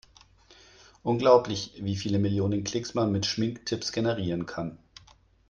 [1.03, 4.79] Unglaublich, wie viele Millionen Klicks man mit Schminktipps generieren kann!